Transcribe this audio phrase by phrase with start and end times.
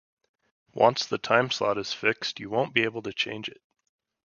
[0.73, 3.61] Once the time slot is fixed, you won't be able to change it.